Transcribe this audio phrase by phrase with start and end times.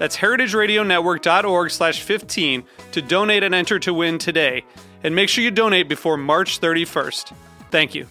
[0.00, 4.64] That's heritageradionetwork.org slash 15 to donate and enter to win today.
[5.04, 7.34] And make sure you donate before March 31st.
[7.70, 8.06] Thank you.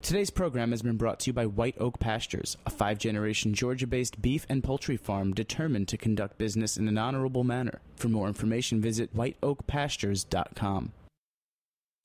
[0.00, 3.86] Today's program has been brought to you by White Oak Pastures, a five generation Georgia
[3.86, 7.82] based beef and poultry farm determined to conduct business in an honorable manner.
[7.96, 10.92] For more information, visit whiteoakpastures.com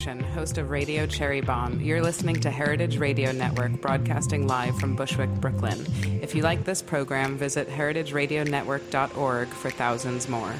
[0.08, 1.78] host of Radio Cherry Bomb.
[1.80, 5.84] You're listening to Heritage Radio Network, broadcasting live from Bushwick, Brooklyn.
[6.22, 10.54] If you like this program, visit heritageradionetwork.org for thousands more.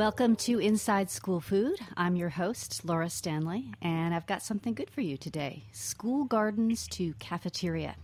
[0.00, 1.78] Welcome to Inside School Food.
[1.94, 6.88] I'm your host, Laura Stanley, and I've got something good for you today School Gardens
[6.92, 7.96] to Cafeteria.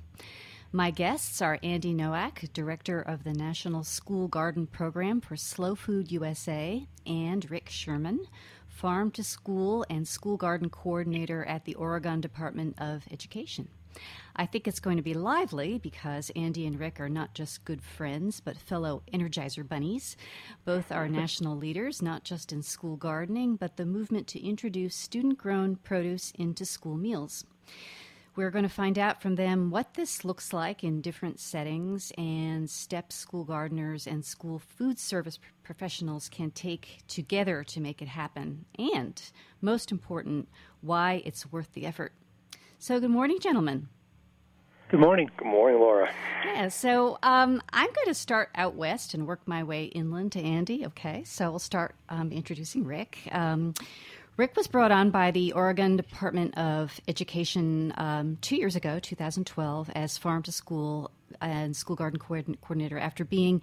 [0.72, 6.12] My guests are Andy Nowak, Director of the National School Garden Program for Slow Food
[6.12, 8.26] USA, and Rick Sherman,
[8.68, 13.68] Farm to School and School Garden Coordinator at the Oregon Department of Education.
[14.38, 17.82] I think it's going to be lively because Andy and Rick are not just good
[17.82, 20.14] friends, but fellow Energizer bunnies.
[20.66, 25.38] Both are national leaders, not just in school gardening, but the movement to introduce student
[25.38, 27.46] grown produce into school meals.
[28.36, 32.68] We're going to find out from them what this looks like in different settings and
[32.68, 38.66] steps school gardeners and school food service professionals can take together to make it happen.
[38.78, 39.18] And
[39.62, 40.50] most important,
[40.82, 42.12] why it's worth the effort.
[42.78, 43.88] So, good morning, gentlemen.
[44.88, 45.28] Good morning.
[45.36, 46.08] Good morning, Laura.
[46.44, 50.40] Yeah, so um, I'm going to start out west and work my way inland to
[50.40, 50.86] Andy.
[50.86, 53.18] Okay, so we'll start um, introducing Rick.
[53.32, 53.74] Um,
[54.36, 59.90] Rick was brought on by the Oregon Department of Education um, two years ago, 2012,
[59.90, 61.10] as farm to school
[61.40, 63.62] and school garden coordinator after being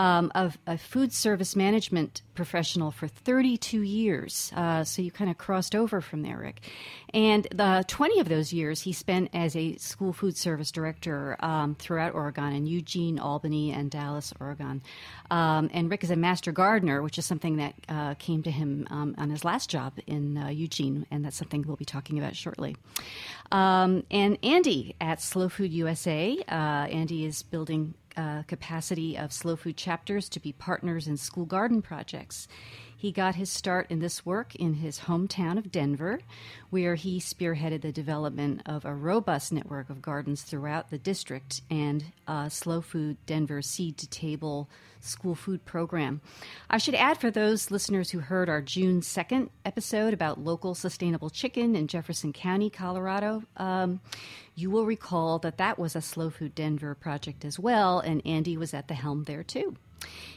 [0.00, 4.50] um, a, a, food service management professional for 32 years.
[4.56, 6.62] Uh, so you kind of crossed over from there, Rick.
[7.12, 11.74] And the 20 of those years he spent as a school food service director um,
[11.74, 14.80] throughout Oregon in Eugene, Albany, and Dallas, Oregon.
[15.30, 18.86] Um, and Rick is a master gardener, which is something that uh, came to him
[18.90, 22.34] um, on his last job in uh, Eugene, and that's something we'll be talking about
[22.36, 22.74] shortly.
[23.52, 29.56] Um, and Andy at Slow Food USA, uh, Andy is building uh, capacity of slow
[29.56, 32.46] food chapters to be partners in school garden projects.
[33.00, 36.20] He got his start in this work in his hometown of Denver,
[36.68, 42.04] where he spearheaded the development of a robust network of gardens throughout the district and
[42.50, 44.68] Slow Food Denver Seed to Table
[45.00, 46.20] school food program.
[46.68, 51.30] I should add for those listeners who heard our June 2nd episode about local sustainable
[51.30, 54.02] chicken in Jefferson County, Colorado, um,
[54.54, 58.58] you will recall that that was a Slow Food Denver project as well, and Andy
[58.58, 59.74] was at the helm there too.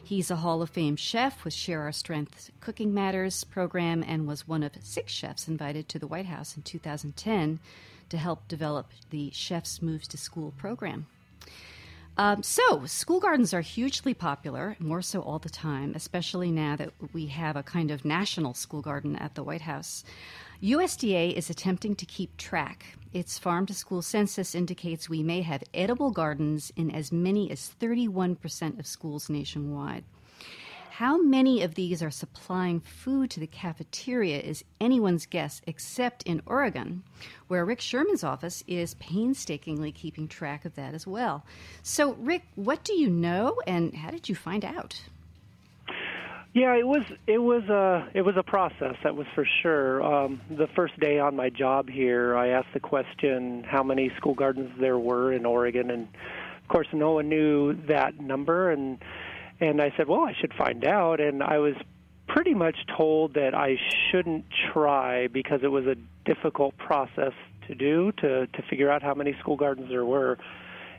[0.03, 4.47] He's a Hall of Fame chef with Share Our Strength Cooking Matters program and was
[4.47, 7.59] one of six chefs invited to the White House in 2010
[8.09, 11.07] to help develop the Chefs Moves to School program.
[12.16, 16.91] Um, so, school gardens are hugely popular, more so all the time, especially now that
[17.11, 20.03] we have a kind of national school garden at the White House.
[20.61, 22.97] USDA is attempting to keep track.
[23.14, 27.76] Its farm to school census indicates we may have edible gardens in as many as
[27.80, 30.04] 31% of schools nationwide.
[30.98, 36.42] How many of these are supplying food to the cafeteria is anyone's guess, except in
[36.46, 37.04] Oregon,
[37.48, 41.46] where Rick Sherman's office is painstakingly keeping track of that as well.
[41.82, 45.02] So, Rick, what do you know and how did you find out?
[46.53, 50.03] Yeah, it was it was a it was a process that was for sure.
[50.03, 54.35] Um, the first day on my job here, I asked the question how many school
[54.35, 56.08] gardens there were in Oregon, and
[56.61, 58.70] of course, no one knew that number.
[58.72, 59.00] And
[59.59, 61.20] And I said, well, I should find out.
[61.20, 61.76] And I was
[62.28, 63.78] pretty much told that I
[64.11, 65.96] shouldn't try because it was a
[66.26, 67.34] difficult process
[67.67, 70.38] to do to to figure out how many school gardens there were.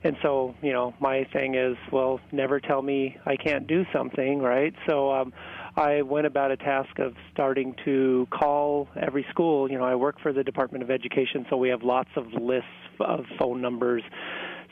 [0.04, 4.38] And so, you know, my thing is, well, never tell me I can't do something,
[4.38, 4.74] right?
[4.86, 5.32] So um,
[5.76, 9.70] I went about a task of starting to call every school.
[9.70, 12.68] You know, I work for the Department of Education, so we have lots of lists
[13.00, 14.02] of phone numbers.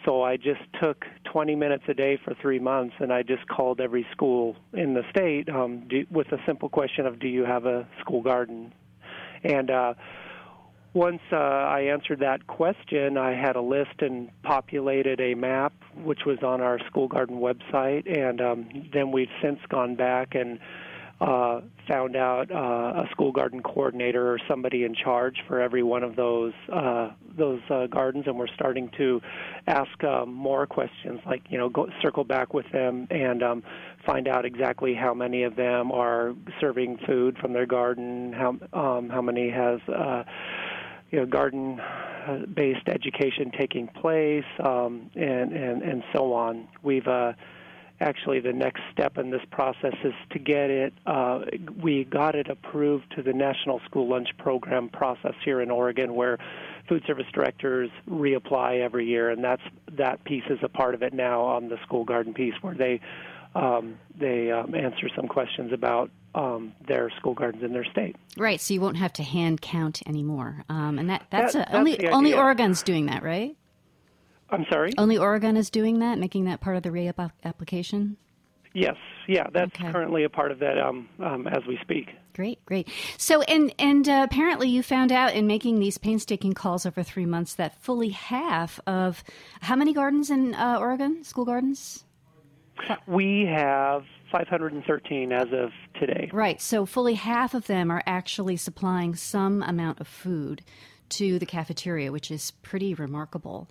[0.04, 3.80] So I just took 20 minutes a day for three months, and I just called
[3.80, 7.66] every school in the state um, do, with a simple question of, "Do you have
[7.66, 8.74] a school garden?"
[9.44, 9.94] And uh,
[10.94, 16.20] once uh, I answered that question, I had a list and populated a map, which
[16.26, 18.06] was on our school garden website.
[18.06, 20.58] And um, then we've since gone back and
[21.22, 26.02] uh, found out uh, a school garden coordinator or somebody in charge for every one
[26.02, 29.20] of those uh, those uh, gardens, and we're starting to
[29.68, 33.62] ask uh, more questions, like you know, go, circle back with them and um,
[34.04, 39.08] find out exactly how many of them are serving food from their garden, how um,
[39.08, 39.80] how many has.
[39.88, 40.24] Uh,
[41.12, 46.66] you know, garden-based education taking place, um, and and and so on.
[46.82, 47.34] We've uh,
[48.00, 50.94] actually the next step in this process is to get it.
[51.06, 51.40] Uh,
[51.80, 56.38] we got it approved to the National School Lunch Program process here in Oregon, where
[56.88, 59.62] food service directors reapply every year, and that's
[59.92, 63.00] that piece is a part of it now on the school garden piece, where they
[63.54, 68.16] um, they um, answer some questions about um, their school gardens in their state.
[68.36, 71.76] Right, so you won't have to hand count anymore, um, and that that's, That- a,
[71.76, 72.34] only that's the only.
[72.34, 73.56] Oregon's doing that, right?
[74.50, 74.92] I'm sorry.
[74.98, 78.16] Only Oregon is doing that, making that part of the re-up application.
[78.74, 78.96] Yes,
[79.28, 79.90] yeah, that's Okay.
[79.92, 82.10] currently a part of that um, um, as we speak.
[82.34, 82.88] Great, great.
[83.18, 87.26] So, and and uh, apparently, you found out in making these painstaking calls over three
[87.26, 89.22] months that fully half of
[89.60, 92.04] how many gardens in uh, Oregon, school gardens?
[93.06, 95.70] We have 513 as of
[96.00, 96.30] today.
[96.32, 96.60] Right.
[96.60, 100.62] So, fully half of them are actually supplying some amount of food
[101.10, 103.68] to the cafeteria, which is pretty remarkable.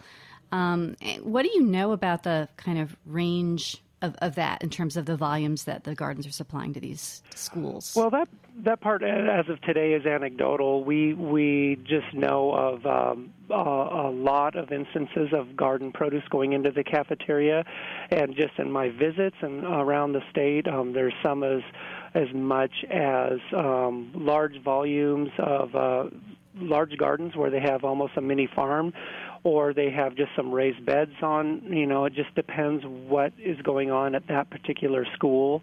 [0.52, 4.98] Um, what do you know about the kind of range of, of that in terms
[4.98, 7.94] of the volumes that the gardens are supplying to these schools?
[7.96, 8.28] Well, that
[8.64, 10.84] that part, as of today, is anecdotal.
[10.84, 16.54] We we just know of um, a, a lot of instances of garden produce going
[16.54, 17.64] into the cafeteria,
[18.10, 21.62] and just in my visits and around the state, um, there's some as
[22.14, 26.04] as much as um, large volumes of uh,
[26.56, 28.94] large gardens where they have almost a mini farm
[29.44, 33.60] or they have just some raised beds on you know it just depends what is
[33.62, 35.62] going on at that particular school.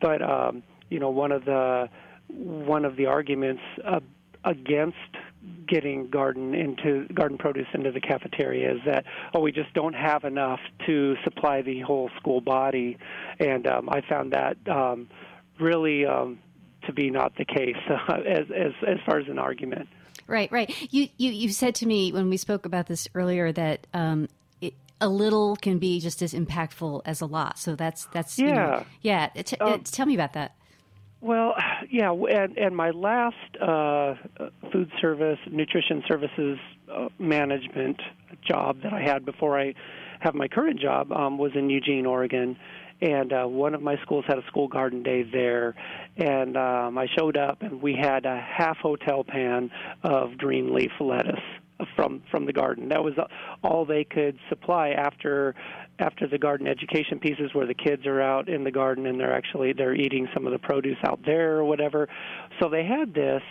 [0.00, 1.88] But um you know one of the
[2.28, 4.00] one of the arguments uh,
[4.44, 4.96] against
[5.66, 9.04] getting garden into garden produce into the cafeteria is that
[9.34, 12.96] oh we just don't have enough to supply the whole school body.
[13.38, 15.08] And um I found that um
[15.60, 16.38] really um
[16.86, 19.88] to be not the case uh, as as as far as an argument
[20.26, 20.70] Right, right.
[20.92, 24.28] You, you, you said to me when we spoke about this earlier that um,
[24.60, 27.58] it, a little can be just as impactful as a lot.
[27.58, 29.28] So that's that's you know- Yeah.
[29.34, 29.42] yeah.
[29.42, 30.54] T- uh, tell me about that.
[31.20, 31.54] Well,
[31.88, 34.14] yeah, and and my last uh,
[34.72, 36.58] food service, nutrition services
[36.92, 38.00] uh, management
[38.44, 39.74] job that I had before I
[40.18, 42.56] have my current job um, was in Eugene, Oregon,
[43.02, 45.74] and uh, one of my schools had a school garden day there,
[46.16, 49.70] and um, I showed up and we had a half hotel pan
[50.04, 51.40] of green leaf lettuce
[51.96, 52.88] from from the garden.
[52.90, 53.14] That was
[53.64, 55.56] all they could supply after
[55.98, 59.34] after the garden education pieces where the kids are out in the garden and they're
[59.34, 62.08] actually they're eating some of the produce out there or whatever.
[62.60, 63.42] So they had this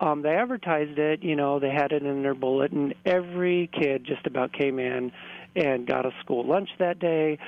[0.00, 2.92] um, they advertised it, you know, they had it in their bulletin.
[3.06, 5.12] Every kid just about came in
[5.54, 7.38] and got a school lunch that day.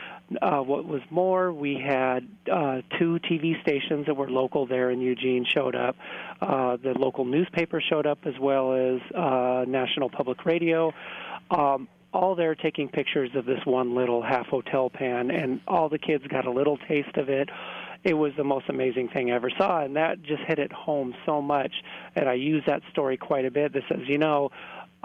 [0.41, 5.01] Uh, what was more, we had uh, two TV stations that were local there in
[5.01, 5.97] Eugene showed up.
[6.41, 10.93] Uh, the local newspaper showed up as well as uh, National Public Radio.
[11.51, 15.99] Um, all there taking pictures of this one little half hotel pan, and all the
[15.99, 17.49] kids got a little taste of it
[18.05, 21.15] it was the most amazing thing I ever saw, and that just hit it home
[21.25, 21.73] so much.
[22.15, 23.73] And I use that story quite a bit.
[23.73, 24.51] That says, you know,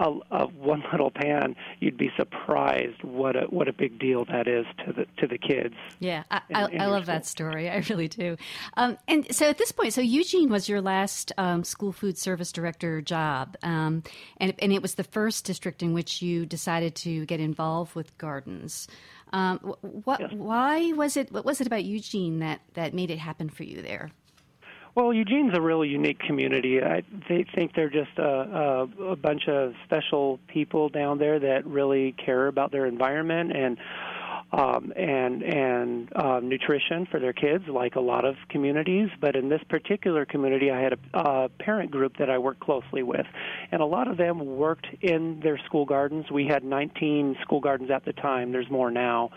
[0.00, 4.48] a, a one little pan, you'd be surprised what a what a big deal that
[4.48, 5.74] is to the to the kids.
[6.00, 7.68] Yeah, I, in- I, in I love that story.
[7.70, 8.36] I really do.
[8.76, 12.50] Um, and so at this point, so Eugene was your last um, school food service
[12.52, 14.02] director job, um,
[14.38, 18.16] and and it was the first district in which you decided to get involved with
[18.18, 18.88] gardens.
[19.32, 20.32] Um, wh- what?
[20.32, 21.30] Why was it?
[21.30, 24.10] What was it about Eugene that that made it happen for you there?
[24.94, 26.82] Well, Eugene's a really unique community.
[26.82, 31.64] I they think they're just a, a, a bunch of special people down there that
[31.64, 33.78] really care about their environment and
[34.52, 39.08] um, and and uh, nutrition for their kids, like a lot of communities.
[39.20, 43.04] But in this particular community, I had a, a parent group that I worked closely
[43.04, 43.26] with,
[43.70, 46.30] and a lot of them worked in their school gardens.
[46.32, 48.50] We had 19 school gardens at the time.
[48.50, 49.30] There's more now,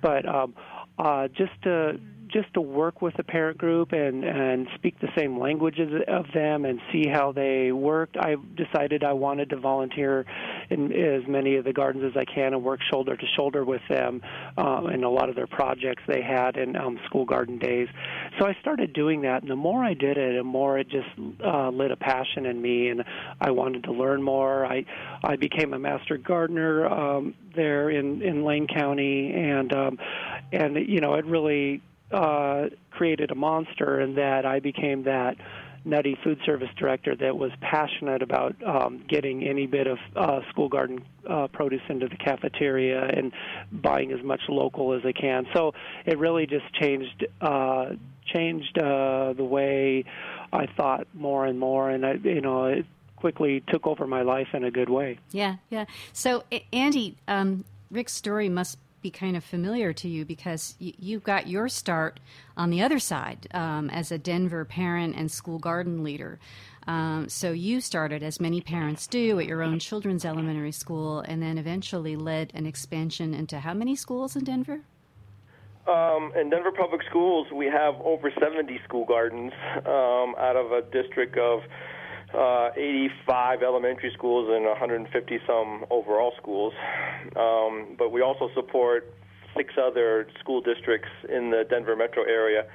[0.00, 0.54] but um,
[0.98, 5.38] uh, just to just to work with the parent group and and speak the same
[5.38, 8.16] languages of them and see how they worked.
[8.16, 10.24] I decided I wanted to volunteer
[10.70, 13.82] in as many of the gardens as I can and work shoulder to shoulder with
[13.88, 14.22] them
[14.56, 17.88] um, in a lot of their projects they had in um, school garden days.
[18.38, 21.08] So I started doing that, and the more I did it, the more it just
[21.44, 23.04] uh, lit a passion in me, and
[23.40, 24.66] I wanted to learn more.
[24.66, 24.84] I
[25.24, 29.98] I became a master gardener um, there in in Lane County, and um,
[30.52, 35.36] and you know it really uh, created a monster in that I became that
[35.84, 40.68] nutty food service director that was passionate about um, getting any bit of uh, school
[40.68, 43.32] garden uh, produce into the cafeteria and
[43.72, 45.46] buying as much local as I can.
[45.54, 45.72] So
[46.04, 47.90] it really just changed uh,
[48.26, 50.04] changed uh, the way
[50.52, 52.86] I thought more and more, and I, you know, it
[53.16, 55.18] quickly took over my life in a good way.
[55.30, 55.86] Yeah, yeah.
[56.12, 61.18] So Andy, um, Rick's story must be kind of familiar to you because y- you
[61.18, 62.20] got your start
[62.56, 66.38] on the other side um, as a Denver parent and school garden leader.
[66.86, 71.42] Um, so you started, as many parents do, at your own children's elementary school, and
[71.42, 74.80] then eventually led an expansion into how many schools in Denver?
[75.86, 79.52] Um, in Denver Public Schools, we have over 70 school gardens
[79.86, 81.60] um, out of a district of
[82.34, 86.74] uh, 85 elementary schools and 150 some overall schools.
[87.36, 89.14] Um, but we also support
[89.56, 92.66] six other school districts in the Denver metro area.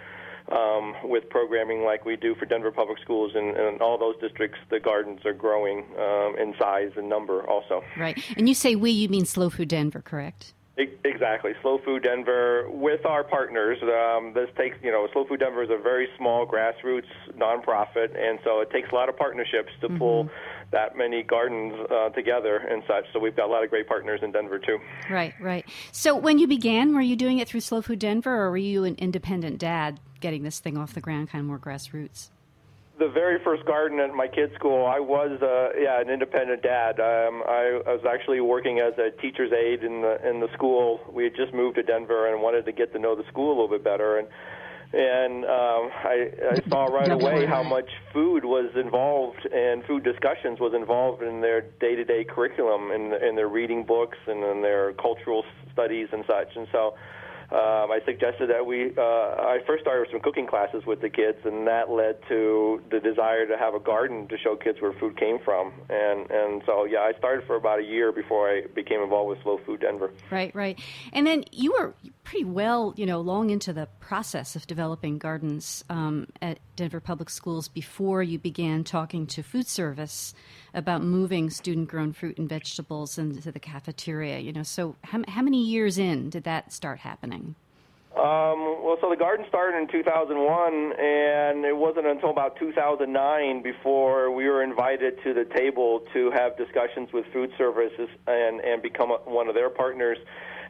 [0.52, 4.58] Um, with programming like we do for Denver Public Schools, and, and all those districts,
[4.70, 7.82] the gardens are growing um, in size and number also.
[7.98, 8.22] Right.
[8.36, 10.54] And you say we, you mean Slow Food Denver, correct?
[10.76, 13.78] Exactly, Slow Food Denver with our partners.
[13.84, 17.06] Um, this takes, you know, Slow Food Denver is a very small grassroots
[17.38, 20.00] nonprofit, and so it takes a lot of partnerships to mm-hmm.
[20.00, 20.30] pull
[20.72, 23.06] that many gardens uh, together and such.
[23.14, 24.80] So we've got a lot of great partners in Denver too.
[25.12, 25.64] Right, right.
[25.92, 28.84] So when you began, were you doing it through Slow Food Denver, or were you
[28.84, 32.30] an independent dad getting this thing off the ground, kind of more grassroots?
[33.00, 37.00] The very first garden at my kids' school, I was uh, yeah an independent dad.
[37.00, 41.00] Um, I, I was actually working as a teacher's aide in the in the school.
[41.12, 43.56] We had just moved to Denver and wanted to get to know the school a
[43.60, 44.28] little bit better, and
[44.94, 50.60] and um, I, I saw right away how much food was involved and food discussions
[50.60, 54.94] was involved in their day-to-day curriculum and in, in their reading books and in their
[54.94, 56.94] cultural studies and such, and so
[57.54, 58.92] um, I suggested that we.
[58.98, 62.82] Uh, I first started with some cooking classes with the kids, and that led to
[62.90, 65.72] the desire to have a garden to show kids where food came from.
[65.90, 69.44] And and so yeah, I started for about a year before I became involved with
[69.44, 70.12] Slow Food Denver.
[70.32, 70.80] Right, right.
[71.12, 71.94] And then you were
[72.24, 77.30] pretty well, you know, long into the process of developing gardens um, at Denver Public
[77.30, 80.34] Schools before you began talking to food service
[80.74, 84.40] about moving student-grown fruit and vegetables into the cafeteria.
[84.40, 87.43] You know, so how, how many years in did that start happening?
[88.16, 90.38] Um, well, so the garden started in 2001,
[91.00, 96.56] and it wasn't until about 2009 before we were invited to the table to have
[96.56, 100.20] discussions with food services and, and become a, one of their partners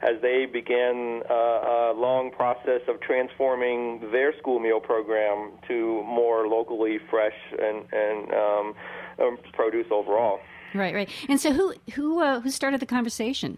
[0.01, 6.47] as they began uh, a long process of transforming their school meal program to more
[6.47, 8.73] locally fresh and, and um,
[9.19, 10.39] um, produce overall.
[10.73, 11.09] Right, right.
[11.27, 13.57] And so, who who uh, who started the conversation?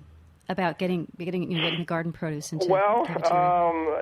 [0.50, 3.96] About getting getting you know, getting the garden produce into well um,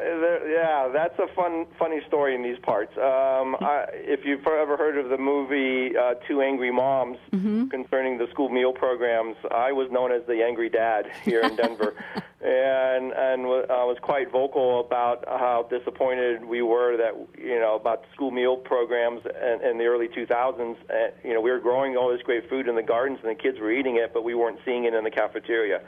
[0.50, 2.92] yeah that's a fun funny story in these parts.
[2.98, 7.68] Um, I, if you've ever heard of the movie uh, two angry moms mm-hmm.
[7.68, 11.96] concerning the school meal programs i was known as the angry dad here in denver.
[12.44, 18.04] And and I was quite vocal about how disappointed we were that you know about
[18.14, 22.12] school meal programs in, in the early 2000s and, you know we were growing all
[22.12, 24.60] this great food in the gardens and the kids were eating it but we weren't
[24.66, 25.80] seeing it in the cafeteria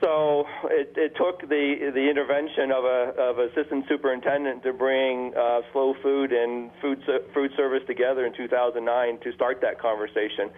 [0.00, 5.62] so it, it took the the intervention of a of assistant superintendent to bring uh,
[5.72, 7.02] slow food and food
[7.34, 10.50] food service together in 2009 to start that conversation,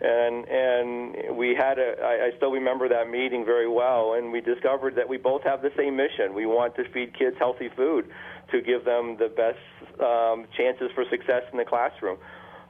[0.00, 4.40] and and we had a I, I still remember that meeting very well, and we
[4.40, 6.34] discovered that we both have the same mission.
[6.34, 8.10] We want to feed kids healthy food
[8.50, 9.62] to give them the best
[10.00, 12.18] um, chances for success in the classroom,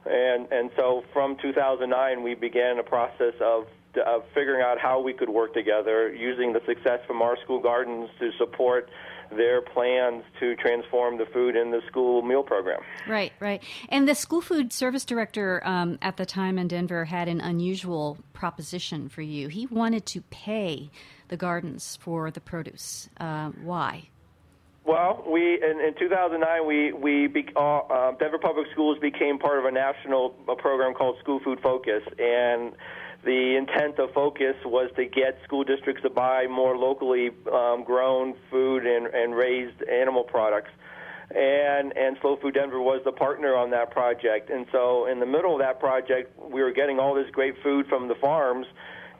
[0.05, 3.65] and and so from 2009 we began a process of
[3.99, 8.09] of figuring out how we could work together, using the success from our school gardens
[8.19, 8.89] to support
[9.31, 12.81] their plans to transform the food in the school meal program.
[13.07, 13.63] Right, right.
[13.89, 18.17] And the school food service director um, at the time in Denver had an unusual
[18.33, 19.47] proposition for you.
[19.47, 20.89] He wanted to pay
[21.27, 23.09] the gardens for the produce.
[23.19, 24.09] Uh, why?
[24.85, 29.59] Well, we in, in 2009 we we be, uh, uh, Denver Public Schools became part
[29.59, 32.73] of a national a program called School Food Focus, and
[33.23, 38.33] the intent of Focus was to get school districts to buy more locally um, grown
[38.49, 40.71] food and, and raised animal products.
[41.29, 44.49] And and Slow Food Denver was the partner on that project.
[44.49, 47.85] And so in the middle of that project, we were getting all this great food
[47.87, 48.65] from the farms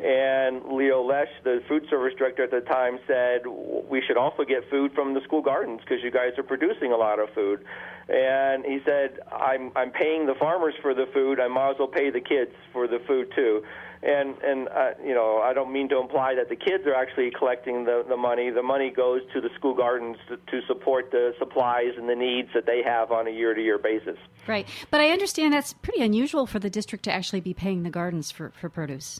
[0.03, 4.69] and Leo Lesh, the food service director at the time, said we should also get
[4.69, 7.65] food from the school gardens because you guys are producing a lot of food.
[8.07, 11.39] And he said, I'm I'm paying the farmers for the food.
[11.39, 13.63] I might as well pay the kids for the food too.
[14.01, 17.31] And and uh, you know I don't mean to imply that the kids are actually
[17.31, 18.49] collecting the the money.
[18.49, 22.49] The money goes to the school gardens to, to support the supplies and the needs
[22.53, 24.17] that they have on a year to year basis.
[24.47, 27.89] Right, but I understand that's pretty unusual for the district to actually be paying the
[27.89, 29.19] gardens for for produce.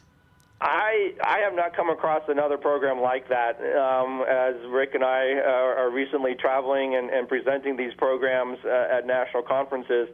[0.62, 3.59] I I have not come across another program like that.
[3.59, 8.98] Um, as Rick and I are, are recently traveling and, and presenting these programs uh,
[8.98, 10.09] at national conferences,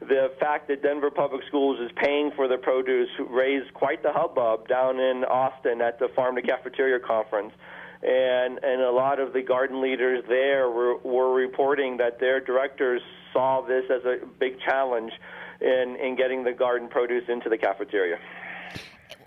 [0.00, 4.68] the fact that Denver Public Schools is paying for the produce raised quite the hubbub
[4.68, 7.52] down in Austin at the Farm to Cafeteria conference.
[8.00, 13.02] And and a lot of the garden leaders there were, were reporting that their directors
[13.32, 15.12] saw this as a big challenge
[15.60, 18.18] in, in getting the garden produce into the cafeteria.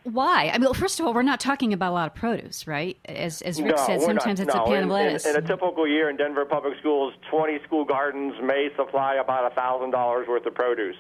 [0.04, 0.50] Why?
[0.50, 2.98] I mean, well, first of all, we're not talking about a lot of produce, right?
[3.06, 4.64] As, as Rick no, said, sometimes not, it's no.
[4.64, 5.26] a pan of in, lettuce.
[5.26, 9.56] In, in, a typical year in Denver Public Schools, 20 school gardens may supply about
[9.56, 10.96] $1,000 worth of produce,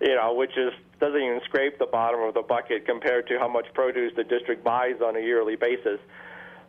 [0.00, 3.48] you know, which is doesn't even scrape the bottom of the bucket compared to how
[3.48, 5.98] much produce the district buys on a yearly basis.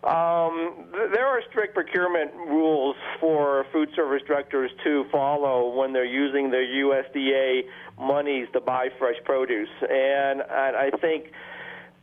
[0.04, 6.06] Um, th- there are strict procurement rules for food service directors to follow when they're
[6.06, 7.64] using their USDA
[8.00, 11.32] monies to buy fresh produce, and, and I think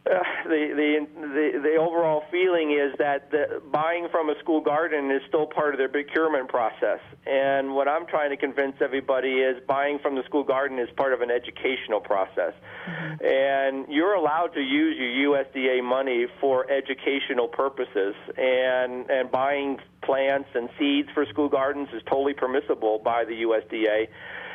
[0.05, 5.21] the, the the the overall feeling is that the, buying from a school garden is
[5.28, 7.00] still part of their procurement process.
[7.26, 11.13] And what I'm trying to convince everybody is buying from the school garden is part
[11.13, 12.54] of an educational process.
[12.89, 13.25] Mm-hmm.
[13.25, 18.15] And you're allowed to use your USDA money for educational purposes.
[18.37, 24.08] And and buying plants and seeds for school gardens is totally permissible by the USDA.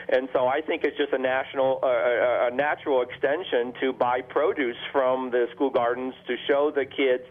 [0.10, 4.78] And so I think it's just a national, uh, a natural extension to buy produce
[4.92, 7.24] from the school gardens to show the kids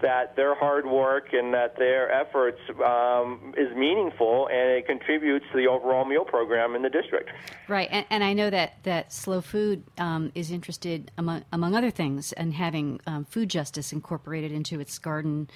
[0.00, 5.56] that their hard work and that their efforts um, is meaningful and it contributes to
[5.56, 7.30] the overall meal program in the district.
[7.68, 11.90] Right, and, and I know that that Slow Food um, is interested, among among other
[11.90, 15.50] things, in having um, food justice incorporated into its garden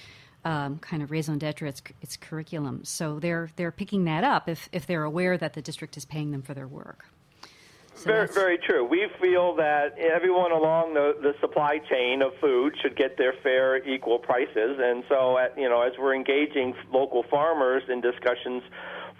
[0.44, 2.84] um, kind of raison d'etre its, its curriculum.
[2.84, 6.30] So they're they're picking that up if if they're aware that the district is paying
[6.30, 7.06] them for their work.
[7.94, 8.84] So very, very true.
[8.84, 13.86] We feel that everyone along the, the supply chain of food should get their fair,
[13.86, 14.78] equal prices.
[14.80, 18.62] And so, at, you know, as we're engaging local farmers in discussions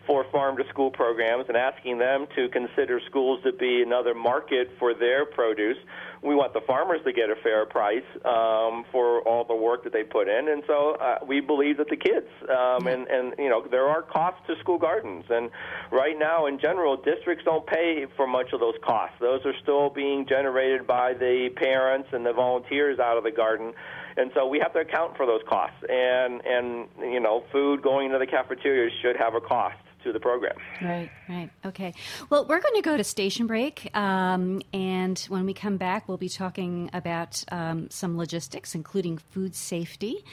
[0.07, 4.71] for farm to school programs and asking them to consider schools to be another market
[4.79, 5.77] for their produce.
[6.23, 9.93] We want the farmers to get a fair price um, for all the work that
[9.93, 13.49] they put in, and so uh, we believe that the kids um, and and you
[13.49, 15.51] know there are costs to school gardens, and
[15.91, 19.17] right now in general districts don't pay for much of those costs.
[19.21, 23.73] Those are still being generated by the parents and the volunteers out of the garden
[24.17, 28.07] and so we have to account for those costs and and you know food going
[28.07, 30.57] into the cafeteria should have a cost to the program.
[30.81, 31.51] Right, right.
[31.65, 31.95] Okay.
[32.31, 33.95] Well, we're going to go to station break.
[33.97, 39.55] Um, and when we come back, we'll be talking about um, some logistics, including food
[39.55, 40.25] safety.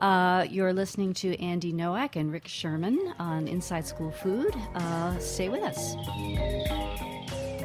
[0.00, 4.54] Uh, you're listening to Andy Nowak and Rick Sherman on Inside School Food.
[4.74, 7.17] Uh, stay with us.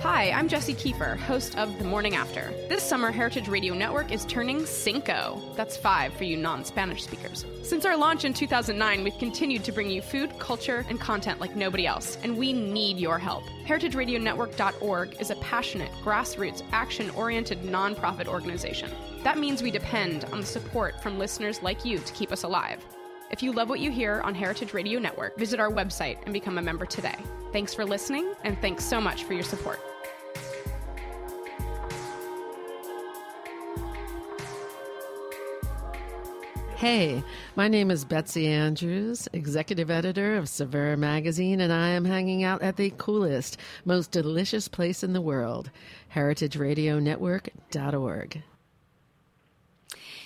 [0.03, 2.53] Hi, I'm Jesse Kiefer, host of The Morning After.
[2.67, 5.41] This summer, Heritage Radio Network is turning cinco.
[5.55, 7.45] That's five for you non Spanish speakers.
[7.63, 11.55] Since our launch in 2009, we've continued to bring you food, culture, and content like
[11.55, 13.45] nobody else, and we need your help.
[13.65, 18.91] HeritageRadioNetwork.org is a passionate, grassroots, action oriented nonprofit organization.
[19.23, 22.83] That means we depend on the support from listeners like you to keep us alive.
[23.31, 26.57] If you love what you hear on Heritage Radio Network, visit our website and become
[26.57, 27.15] a member today.
[27.53, 29.79] Thanks for listening, and thanks so much for your support.
[36.83, 37.23] Hey,
[37.55, 42.61] my name is Betsy Andrews, executive editor of Saveur magazine, and I am hanging out
[42.61, 45.71] at the coolest, most delicious place in the world,
[46.13, 48.43] heritageradionetwork.org.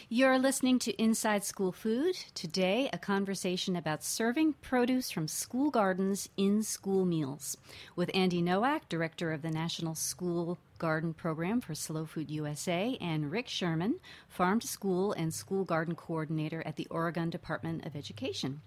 [0.09, 2.15] You're listening to Inside School Food.
[2.33, 7.55] Today, a conversation about serving produce from school gardens in school meals
[7.95, 13.31] with Andy Nowak, Director of the National School Garden Program for Slow Food USA, and
[13.31, 18.61] Rick Sherman, Farm to School and School Garden Coordinator at the Oregon Department of Education.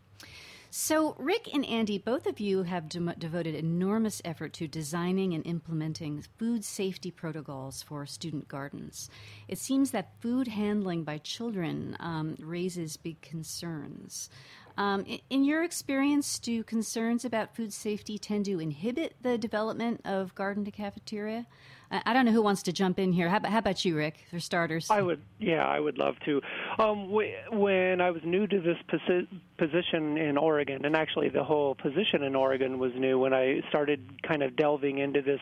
[0.72, 5.44] So, Rick and Andy, both of you have de- devoted enormous effort to designing and
[5.44, 9.10] implementing food safety protocols for student gardens.
[9.48, 14.30] It seems that food handling by children um, raises big concerns.
[14.78, 20.02] Um, in, in your experience, do concerns about food safety tend to inhibit the development
[20.04, 21.46] of garden to cafeteria?
[21.92, 23.28] I don't know who wants to jump in here.
[23.28, 24.88] How about, how about you, Rick, for starters?
[24.90, 26.40] I would, yeah, I would love to.
[26.78, 29.26] Um, when I was new to this posi-
[29.58, 34.22] position in Oregon, and actually the whole position in Oregon was new when I started
[34.22, 35.40] kind of delving into this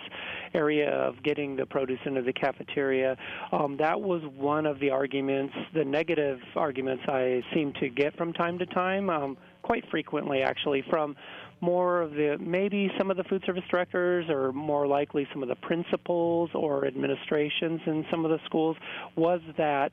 [0.54, 3.18] area of getting the produce into the cafeteria.
[3.52, 8.32] Um, that was one of the arguments, the negative arguments I seem to get from
[8.32, 11.14] time to time, um, quite frequently actually, from
[11.61, 15.49] more of the maybe some of the food service directors or more likely some of
[15.49, 18.77] the principals or administrations in some of the schools
[19.16, 19.92] was that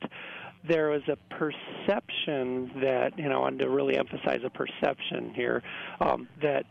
[0.68, 5.62] there was a perception that you know I want to really emphasize a perception here
[6.00, 6.64] um, that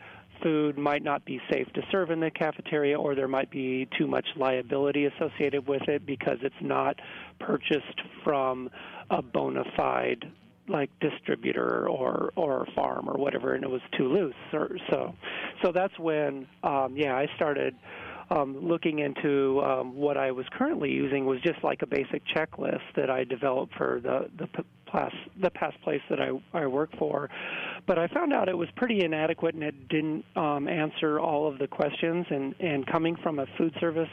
[0.44, 4.08] food might not be safe to serve in the cafeteria or there might be too
[4.08, 7.00] much liability associated with it because it's not
[7.40, 8.70] purchased from
[9.10, 10.26] a bona fide
[10.68, 14.36] like distributor or or farm or whatever, and it was too loose.
[14.54, 15.14] Or, so,
[15.64, 17.76] so that's when, um, yeah, I started
[18.30, 22.82] um, looking into um, what I was currently using was just like a basic checklist
[22.96, 24.48] that I developed for the the
[24.88, 27.30] past the past place that I I work for,
[27.86, 31.60] but I found out it was pretty inadequate and it didn't um, answer all of
[31.60, 32.26] the questions.
[32.30, 34.10] And and coming from a food service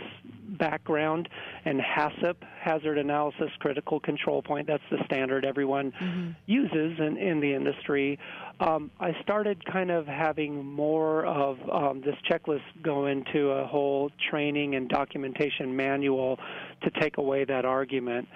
[0.63, 1.29] background
[1.65, 6.31] and HACCP, hazard analysis critical control point, that's the standard everyone mm-hmm.
[6.47, 8.17] uses in, in the industry.
[8.61, 14.11] Um, I started kind of having more of um, this checklist go into a whole
[14.31, 16.39] training and documentation manual
[16.85, 18.29] to take away that argument.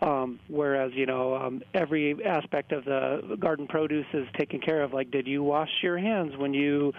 [0.00, 4.94] Um, whereas, you know, um, every aspect of the garden produce is taken care of.
[4.94, 6.92] Like, did you wash your hands when you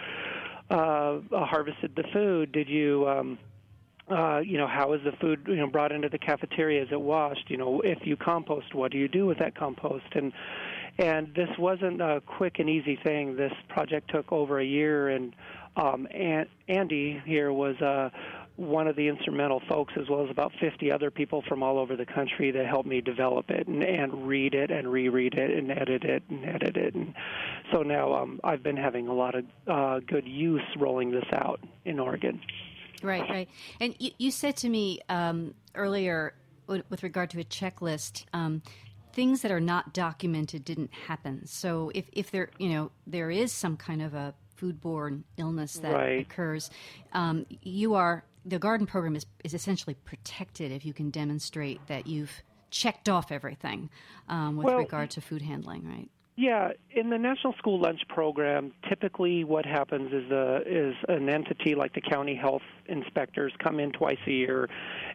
[0.70, 2.52] uh, harvested the food?
[2.52, 3.40] Did you um,
[4.10, 6.84] uh, you know, how is the food, you know, brought into the cafeteria?
[6.84, 7.50] Is it washed?
[7.50, 10.06] You know, if you compost, what do you do with that compost?
[10.14, 10.32] And
[10.98, 13.36] and this wasn't a quick and easy thing.
[13.36, 15.36] This project took over a year, and
[15.76, 18.10] um, and Andy here was uh,
[18.56, 21.98] one of the instrumental folks, as well as about 50 other people from all over
[21.98, 25.72] the country that helped me develop it and, and read it and reread it and
[25.72, 26.96] edit it and edit it.
[26.96, 27.14] And
[27.74, 31.60] so now um, I've been having a lot of uh, good use rolling this out
[31.84, 32.40] in Oregon.
[33.06, 33.50] Right, right.
[33.80, 36.34] And you, you said to me um, earlier,
[36.68, 38.62] with regard to a checklist, um,
[39.14, 41.46] things that are not documented didn't happen.
[41.46, 45.94] So if, if there, you know, there is some kind of a foodborne illness that
[45.94, 46.22] right.
[46.22, 46.70] occurs,
[47.14, 52.06] um, you are the garden program is is essentially protected if you can demonstrate that
[52.06, 53.90] you've checked off everything
[54.30, 56.10] um, with well, regard to food handling, right?
[56.38, 61.76] Yeah, in the National School Lunch Program, typically what happens is a is an entity
[61.76, 64.70] like the county health inspectors come in twice a year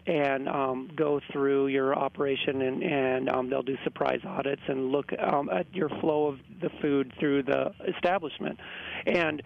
[0.06, 5.12] and um, go through your operation and, and um, they'll do surprise audits and look
[5.18, 8.59] um, at your flow of the food through the establishment.
[9.04, 9.42] And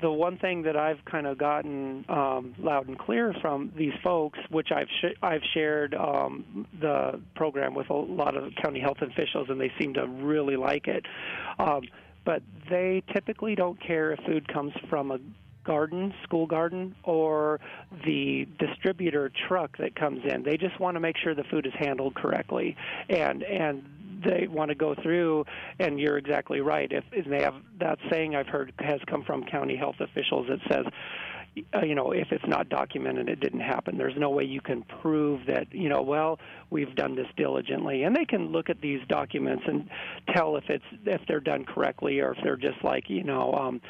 [0.00, 4.38] the one thing that I've kind of gotten um, loud and clear from these folks,
[4.50, 9.48] which I've sh- I've shared um, the program with a lot of county health officials,
[9.48, 11.04] and they seem to really like it.
[11.58, 11.82] Um,
[12.24, 15.18] but they typically don't care if food comes from a
[15.64, 17.60] garden, school garden, or
[18.04, 20.42] the distributor truck that comes in.
[20.42, 22.76] They just want to make sure the food is handled correctly,
[23.08, 23.84] and and
[24.24, 25.44] they want to go through,
[25.78, 26.90] and you're exactly right.
[26.90, 30.58] If, if they have that saying I've heard has come from county health officials that
[30.70, 30.86] says,
[31.74, 33.98] uh, you know, if it's not documented, it didn't happen.
[33.98, 36.38] There's no way you can prove that, you know, well,
[36.70, 39.88] we've done this diligently, and they can look at these documents and
[40.34, 43.80] tell if it's if they're done correctly or if they're just like, you know, um,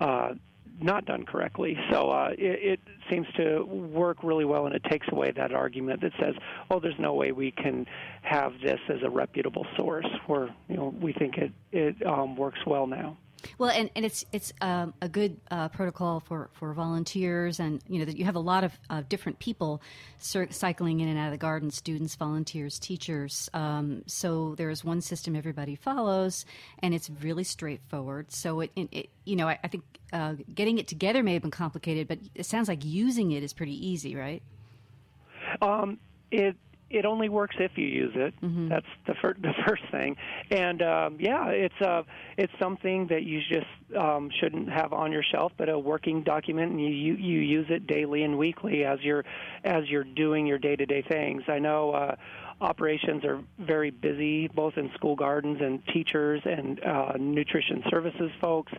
[0.00, 0.34] uh,
[0.80, 1.76] not done correctly.
[1.90, 6.00] So uh, it, it seems to work really well, and it takes away that argument
[6.02, 6.34] that says,
[6.70, 7.86] "Oh, there's no way we can
[8.22, 12.60] have this as a reputable source." Where you know we think it it um, works
[12.66, 13.16] well now.
[13.58, 17.98] Well, and, and it's it's um, a good uh, protocol for, for volunteers, and you
[17.98, 19.82] know that you have a lot of uh, different people
[20.18, 23.48] cycling in and out of the garden: students, volunteers, teachers.
[23.54, 26.44] Um, so there's one system everybody follows,
[26.80, 28.32] and it's really straightforward.
[28.32, 31.42] So it, it, it you know I, I think uh, getting it together may have
[31.42, 34.42] been complicated, but it sounds like using it is pretty easy, right?
[35.62, 35.98] Um,
[36.30, 36.56] it
[36.88, 38.34] it only works if you use it.
[38.40, 38.68] Mm-hmm.
[38.68, 40.16] That's the, fir- the first thing.
[40.50, 42.02] And um, yeah, it's uh,
[42.36, 46.72] it's something that you just um, shouldn't have on your shelf, but a working document,
[46.72, 49.24] and you, you you use it daily and weekly as you're
[49.64, 51.42] as you're doing your day to day things.
[51.48, 51.90] I know.
[51.90, 52.16] Uh,
[52.60, 58.72] operations are very busy, both in school gardens and teachers and uh, nutrition services folks.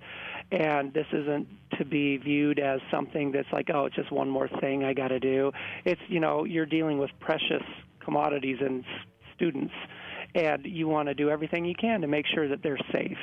[0.51, 4.47] And this isn't to be viewed as something that's like, oh, it's just one more
[4.47, 5.51] thing I got to do.
[5.85, 7.63] It's, you know, you're dealing with precious
[8.07, 8.85] commodities and
[9.35, 9.73] students
[10.35, 13.17] and you want to do everything you can to make sure that they're safe.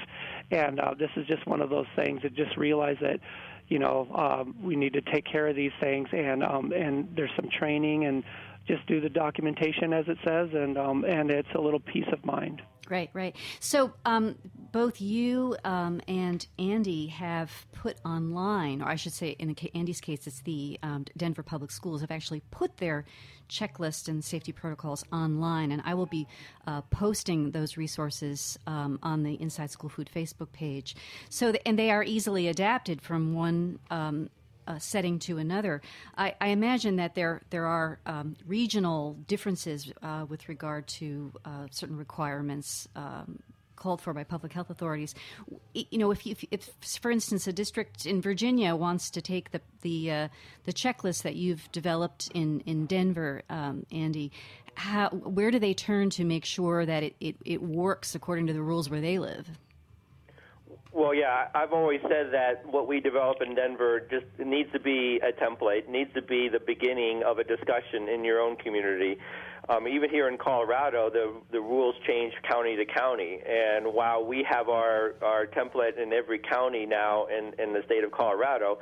[0.51, 3.21] And uh, this is just one of those things that just realize that
[3.69, 7.31] you know um, we need to take care of these things, and um, and there's
[7.37, 8.25] some training and
[8.67, 12.25] just do the documentation as it says, and um, and it's a little peace of
[12.25, 12.63] mind.
[12.91, 13.35] Right, right.
[13.61, 14.37] So um,
[14.73, 20.27] both you um, and Andy have put online, or I should say, in Andy's case,
[20.27, 23.07] it's the um, Denver Public Schools have actually put their
[23.49, 26.27] checklist and safety protocols online, and I will be
[26.67, 30.95] uh, posting those resources um, on the Inside School Food Facebook page.
[31.31, 34.29] So, and they are easily adapted from one um,
[34.67, 35.83] uh, setting to another.
[36.17, 41.67] I, I, imagine that there there are um, regional differences uh, with regard to uh,
[41.71, 42.89] certain requirements.
[42.97, 43.41] Um,
[43.77, 45.15] called for by public health authorities.
[45.75, 49.61] You know, if, if, if, for instance, a district in Virginia wants to take the
[49.83, 50.29] the uh,
[50.63, 54.33] the checklist that you've developed in in Denver, um, Andy,
[54.77, 58.53] how, where do they turn to make sure that it, it, it works according to
[58.53, 59.49] the rules where they live?
[60.95, 65.21] Well, yeah, I've always said that what we develop in Denver just needs to be
[65.25, 69.17] a template, needs to be the beginning of a discussion in your own community.
[69.69, 74.47] Um, even here in Colorado, the the rules change county to county, and while we
[74.49, 78.79] have our our template in every county now in in the state of Colorado,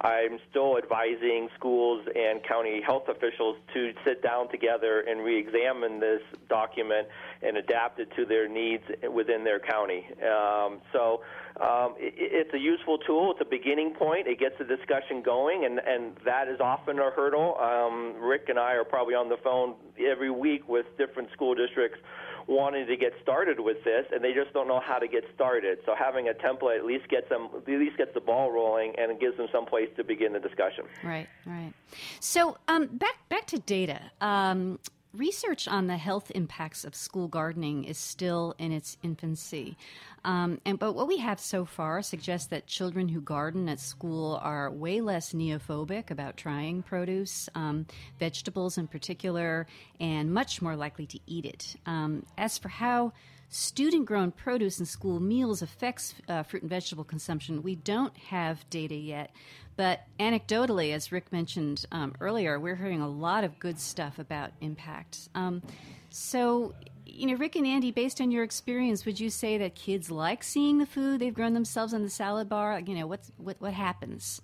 [0.00, 6.20] I'm still advising schools and county health officials to sit down together and re-examine this
[6.48, 7.08] document
[7.42, 10.06] and adapt it to their needs within their county.
[10.22, 11.22] Um, so
[11.60, 13.32] um, it, it's a useful tool.
[13.32, 14.26] It's a beginning point.
[14.26, 17.56] It gets the discussion going, and, and that is often a hurdle.
[17.58, 21.98] Um, Rick and I are probably on the phone every week with different school districts
[22.46, 25.78] wanting to get started with this, and they just don't know how to get started.
[25.84, 29.10] So having a template at least gets them, at least gets the ball rolling, and
[29.10, 30.84] it gives them some place to begin the discussion.
[31.02, 31.72] Right, right.
[32.20, 34.00] So um, back back to data.
[34.20, 34.78] Um,
[35.16, 39.76] research on the health impacts of school gardening is still in its infancy.
[40.24, 44.40] Um, and but what we have so far suggests that children who garden at school
[44.42, 47.86] are way less neophobic about trying produce, um,
[48.18, 49.66] vegetables in particular,
[50.00, 51.76] and much more likely to eat it.
[51.86, 53.12] Um, as for how
[53.48, 58.68] student grown produce in school meals affects uh, fruit and vegetable consumption, we don't have
[58.70, 59.30] data yet.
[59.76, 64.50] But anecdotally, as Rick mentioned um, earlier, we're hearing a lot of good stuff about
[64.60, 65.28] impact.
[65.34, 65.62] Um,
[66.08, 70.10] so, you know, Rick and Andy, based on your experience, would you say that kids
[70.10, 72.80] like seeing the food they've grown themselves on the salad bar?
[72.80, 74.40] You know, what's, what what happens?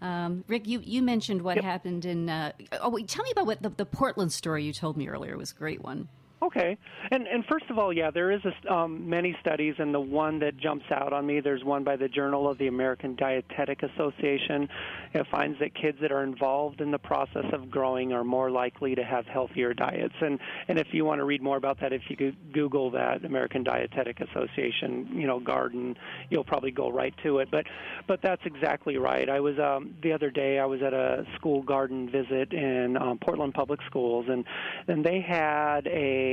[0.00, 1.64] Um, Rick, you, you mentioned what yep.
[1.64, 2.28] happened in.
[2.28, 5.36] Uh, oh, wait, tell me about what the, the Portland story you told me earlier
[5.36, 6.08] was a great one.
[6.40, 6.78] Okay,
[7.10, 10.38] and and first of all, yeah, there is a, um, many studies, and the one
[10.38, 14.68] that jumps out on me, there's one by the Journal of the American Dietetic Association.
[15.14, 18.94] It finds that kids that are involved in the process of growing are more likely
[18.94, 20.14] to have healthier diets.
[20.20, 23.64] And and if you want to read more about that, if you Google that American
[23.64, 25.96] Dietetic Association, you know, garden,
[26.30, 27.48] you'll probably go right to it.
[27.50, 27.66] But
[28.06, 29.28] but that's exactly right.
[29.28, 30.60] I was um, the other day.
[30.60, 34.44] I was at a school garden visit in um, Portland Public Schools, and
[34.86, 36.27] and they had a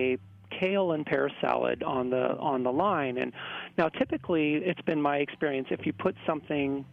[0.59, 3.33] kale and pear salad on the on the line and
[3.77, 6.85] now typically it's been my experience if you put something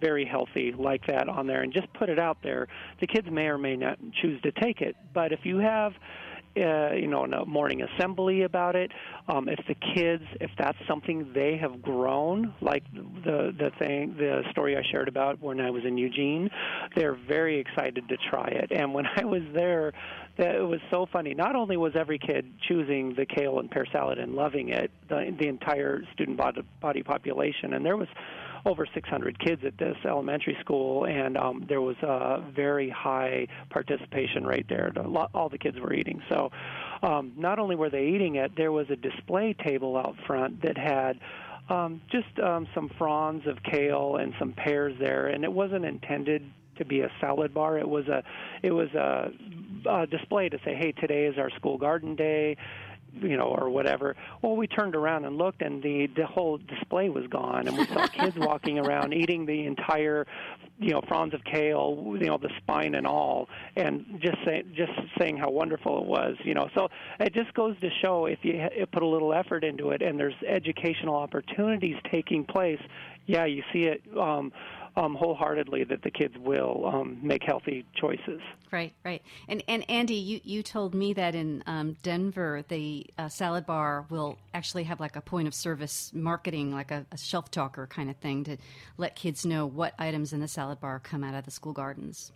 [0.00, 2.66] very healthy like that on there and just put it out there
[3.00, 5.92] the kids may or may not choose to take it but if you have
[6.56, 8.92] uh, you know, a morning assembly about it.
[9.28, 14.42] Um, if the kids, if that's something they have grown, like the the thing, the
[14.52, 16.48] story I shared about when I was in Eugene,
[16.94, 18.70] they're very excited to try it.
[18.70, 19.92] And when I was there,
[20.36, 21.34] that it was so funny.
[21.34, 25.34] Not only was every kid choosing the kale and pear salad and loving it, the
[25.38, 28.08] the entire student body, body population, and there was
[28.66, 34.46] over 600 kids at this elementary school, and um, there was a very high participation
[34.46, 34.90] rate there.
[35.34, 36.22] All the kids were eating.
[36.30, 36.50] So,
[37.02, 40.78] um, not only were they eating it, there was a display table out front that
[40.78, 41.20] had
[41.68, 46.42] um, just um, some fronds of kale and some pears there, and it wasn't intended
[46.76, 47.78] to be a salad bar.
[47.78, 48.22] It was a
[48.62, 49.30] it was a,
[49.88, 52.56] a display to say, hey, today is our school garden day
[53.20, 54.16] you know, or whatever.
[54.42, 57.86] Well, we turned around and looked, and the the whole display was gone, and we
[57.86, 60.26] saw kids walking around eating the entire
[60.78, 64.92] you know fronds of kale, you know the spine and all, and just say, just
[65.18, 66.68] saying how wonderful it was, you know.
[66.74, 66.88] So
[67.20, 70.34] it just goes to show if you put a little effort into it, and there's
[70.46, 72.80] educational opportunities taking place.
[73.26, 74.02] Yeah, you see it.
[74.18, 74.52] Um,
[74.96, 78.40] um, wholeheartedly that the kids will um, make healthy choices.
[78.70, 79.22] Right, right.
[79.48, 84.06] And and Andy, you, you told me that in um, Denver, the uh, salad bar
[84.08, 88.10] will actually have like a point of service marketing, like a, a, shelf talker kind
[88.10, 88.56] of thing, to
[88.96, 92.32] let kids know what items in the salad bar come out of the school gardens.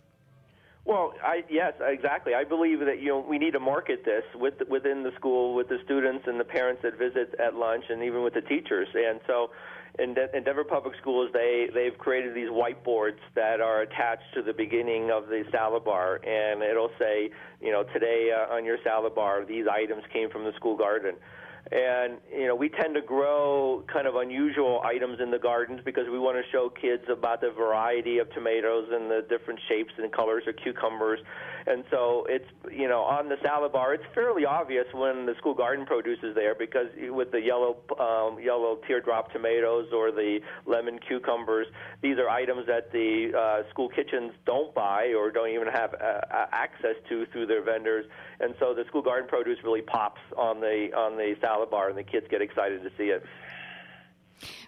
[0.85, 2.33] Well, I, yes, exactly.
[2.33, 5.69] I believe that you know we need to market this with, within the school, with
[5.69, 8.87] the students and the parents that visit at lunch, and even with the teachers.
[8.95, 9.51] And so,
[9.97, 14.53] in, De- Denver Public Schools, they they've created these whiteboards that are attached to the
[14.53, 19.15] beginning of the salad bar, and it'll say, you know, today uh, on your salad
[19.15, 21.15] bar, these items came from the school garden.
[21.71, 26.05] And you know, we tend to grow kind of unusual items in the gardens because
[26.11, 30.11] we want to show kids about the variety of tomatoes and the different shapes and
[30.11, 31.19] colors of cucumbers.
[31.67, 35.53] And so it's you know on the salad bar, it's fairly obvious when the school
[35.53, 40.97] garden produce is there because with the yellow um, yellow teardrop tomatoes or the lemon
[41.07, 41.67] cucumbers,
[42.01, 46.21] these are items that the uh, school kitchens don't buy or don't even have uh,
[46.51, 48.05] access to through their vendors.
[48.39, 51.97] And so the school garden produce really pops on the on the salad bar, and
[51.97, 53.23] the kids get excited to see it.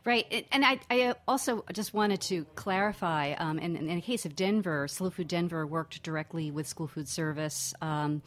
[0.03, 3.33] Right, and I, I also just wanted to clarify.
[3.33, 7.07] Um, in, in the case of Denver, Slow Food Denver worked directly with School Food
[7.07, 7.73] Service.
[7.81, 8.21] Um,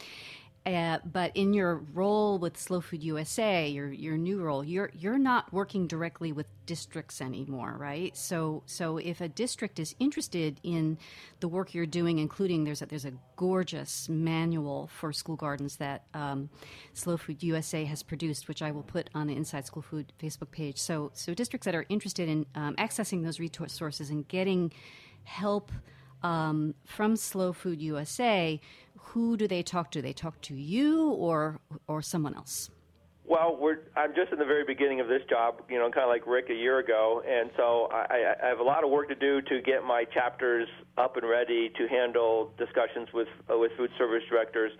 [0.65, 5.19] uh, but in your role with Slow Food USA, your your new role, you're you're
[5.19, 8.17] not working directly with districts anymore, right?
[8.17, 10.97] So so if a district is interested in
[11.39, 16.05] the work you're doing, including there's a, there's a gorgeous manual for school gardens that
[16.15, 16.49] um,
[16.93, 20.49] Slow Food USA has produced, which I will put on the Inside School Food Facebook
[20.49, 20.79] page.
[20.79, 24.73] So so districts that are interested in um, accessing those resources and getting
[25.25, 25.71] help
[26.25, 28.59] um, from Slow Food USA,
[28.97, 30.01] who do they talk to?
[30.01, 32.71] They talk to you or or someone else?
[33.27, 36.09] Well, we're, I'm just in the very beginning of this job, you know, kind of
[36.09, 39.15] like Rick a year ago, and so I, I have a lot of work to
[39.15, 43.91] do to get my chapters up and ready to handle discussions with uh, with food
[43.97, 44.71] service directors.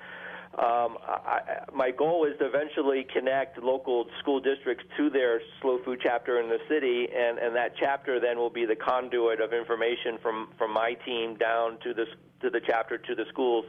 [0.57, 5.99] Um, I, my goal is to eventually connect local school districts to their slow food
[6.01, 10.17] chapter in the city, and, and that chapter then will be the conduit of information
[10.21, 12.05] from, from my team down to the
[12.41, 13.65] to the chapter to the schools.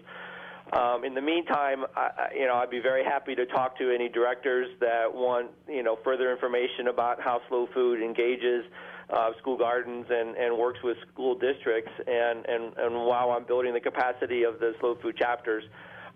[0.72, 4.08] Um, in the meantime, I, you know, I'd be very happy to talk to any
[4.08, 8.64] directors that want, you know, further information about how Slow Food engages
[9.10, 11.92] uh, school gardens and, and works with school districts.
[12.06, 15.62] And, and, and while I'm building the capacity of the Slow Food chapters,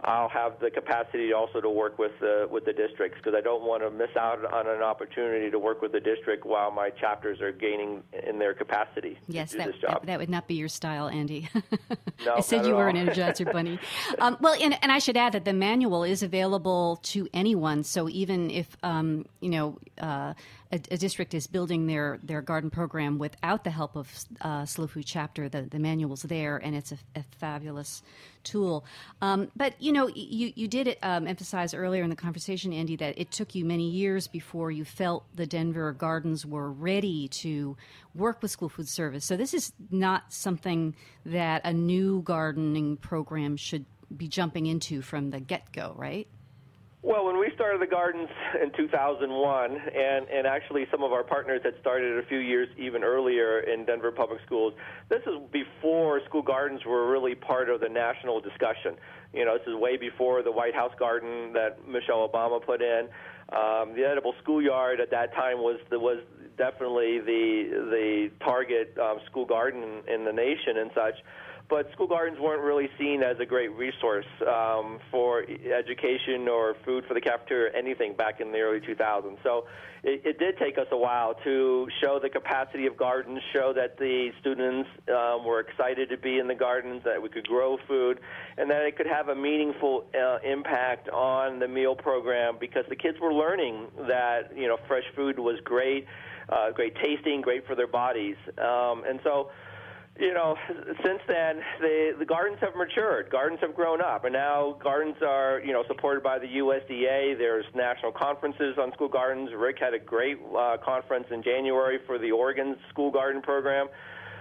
[0.05, 3.63] I'll have the capacity also to work with the with the districts because I don't
[3.63, 7.41] want to miss out on an opportunity to work with the district while my chapters
[7.41, 9.19] are gaining in their capacity.
[9.29, 11.49] Yes, that, that, that, would not be your style, Andy.
[12.25, 12.97] no, I said you were all.
[12.97, 13.79] an Energizer bunny.
[14.19, 17.85] um, well, and, and, I should add that the manual is available to anyone.
[17.85, 19.79] So even if um, you know.
[19.99, 20.35] Uh,
[20.73, 24.09] a, a, district is building their, their garden program without the help of
[24.41, 28.03] uh, Slow Food Chapter, the, the manual's there, and it's a, a fabulous
[28.45, 28.85] tool.
[29.21, 33.19] Um, but you know, you you did um, emphasize earlier in the conversation, Andy, that
[33.19, 37.77] it took you many years before you felt the Denver Gardens were ready to
[38.15, 39.25] work with School Food Service.
[39.25, 40.95] So this is not something
[41.27, 43.85] that a new gardening program should
[44.17, 46.27] be jumping into from the get go, right?
[47.03, 48.29] Well, when we started the gardens
[48.63, 53.03] in 2001, and, and actually some of our partners had started a few years even
[53.03, 54.75] earlier in Denver Public Schools,
[55.09, 58.97] this is before school gardens were really part of the national discussion.
[59.33, 63.09] You know, this is way before the White House garden that Michelle Obama put in.
[63.49, 66.19] Um, the edible schoolyard at that time was the, was
[66.59, 71.15] definitely the the target um, school garden in the nation and such
[71.71, 77.05] but school gardens weren't really seen as a great resource um, for education or food
[77.07, 79.37] for the cafeteria, or anything back in the early 2000s.
[79.45, 79.67] So
[80.03, 83.99] it, it did take us a while to show the capacity of gardens, show that
[83.99, 88.19] the students um, were excited to be in the gardens, that we could grow food,
[88.59, 92.97] and that it could have a meaningful uh, impact on the meal program because the
[92.97, 96.07] kids were learning that you know fresh food was great,
[96.49, 99.51] uh, great tasting, great for their bodies, um, and so
[100.21, 100.57] you know,
[101.05, 103.31] since then, the the gardens have matured.
[103.31, 107.39] Gardens have grown up, and now gardens are, you know, supported by the USDA.
[107.39, 109.51] There's national conferences on school gardens.
[109.57, 113.89] Rick had a great uh, conference in January for the Oregon School Garden Program.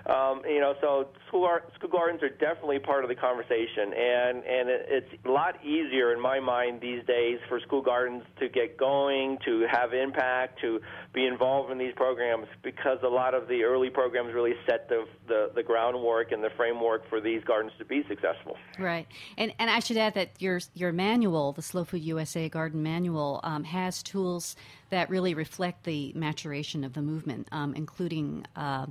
[0.06, 4.70] Um, you know, so school school gardens are definitely part of the conversation, and and
[4.70, 8.78] it, it's a lot easier in my mind these days for school gardens to get
[8.78, 10.80] going, to have impact, to
[11.14, 15.06] be involved in these programs because a lot of the early programs really set the
[15.28, 18.58] the, the groundwork and the framework for these gardens to be successful.
[18.78, 22.84] Right, and and I should add that your your manual, the Slow Food USA Garden
[22.84, 24.56] Manual, um, has tools
[24.90, 28.88] that really reflect the maturation of the movement, um, including uh,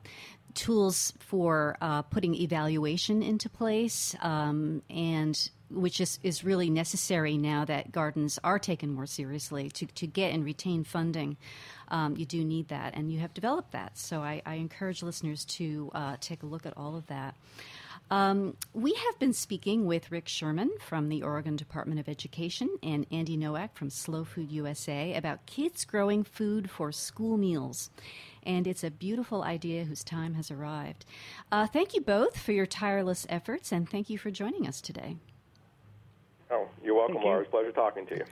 [0.54, 7.64] tools for uh, putting evaluation into place um, and which is, is really necessary now
[7.64, 11.36] that gardens are taken more seriously to, to get and retain funding.
[11.88, 13.98] Um, you do need that, and you have developed that.
[13.98, 17.34] So I, I encourage listeners to uh, take a look at all of that.
[18.10, 23.06] Um, we have been speaking with Rick Sherman from the Oregon Department of Education and
[23.12, 27.90] Andy Nowak from Slow Food USA about kids growing food for school meals.
[28.44, 31.04] And it's a beautiful idea whose time has arrived.
[31.50, 35.16] Uh, thank you both for your tireless efforts, and thank you for joining us today.
[36.50, 37.24] Oh, you're welcome, you.
[37.24, 37.40] Laura.
[37.40, 38.24] It's a pleasure talking to you.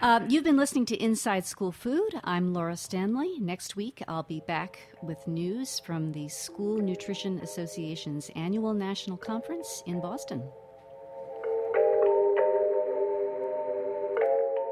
[0.00, 2.18] Um, you've been listening to Inside School Food.
[2.24, 3.38] I'm Laura Stanley.
[3.40, 9.82] Next week, I'll be back with news from the School Nutrition Association's annual national conference
[9.86, 10.42] in Boston.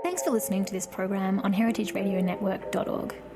[0.03, 3.15] Thanks for listening to this program on heritageradionetwork.org.